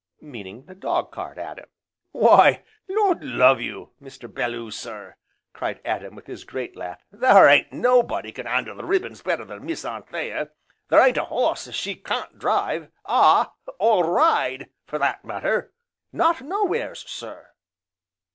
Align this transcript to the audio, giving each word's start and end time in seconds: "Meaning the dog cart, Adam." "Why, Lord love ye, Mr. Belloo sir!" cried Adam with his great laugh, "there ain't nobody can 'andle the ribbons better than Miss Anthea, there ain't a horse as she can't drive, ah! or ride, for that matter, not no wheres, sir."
"Meaning 0.19 0.65
the 0.65 0.73
dog 0.73 1.11
cart, 1.11 1.37
Adam." 1.37 1.69
"Why, 2.11 2.63
Lord 2.89 3.23
love 3.23 3.61
ye, 3.61 3.85
Mr. 4.01 4.27
Belloo 4.33 4.71
sir!" 4.71 5.15
cried 5.53 5.79
Adam 5.85 6.15
with 6.15 6.25
his 6.25 6.43
great 6.43 6.75
laugh, 6.75 6.99
"there 7.11 7.47
ain't 7.47 7.71
nobody 7.71 8.31
can 8.31 8.47
'andle 8.47 8.75
the 8.77 8.83
ribbons 8.83 9.21
better 9.21 9.45
than 9.45 9.63
Miss 9.63 9.85
Anthea, 9.85 10.49
there 10.89 11.05
ain't 11.05 11.17
a 11.17 11.25
horse 11.25 11.67
as 11.67 11.75
she 11.75 11.93
can't 11.93 12.39
drive, 12.39 12.89
ah! 13.05 13.53
or 13.77 14.11
ride, 14.11 14.71
for 14.87 14.97
that 14.97 15.23
matter, 15.23 15.71
not 16.11 16.41
no 16.41 16.65
wheres, 16.65 17.07
sir." 17.07 17.49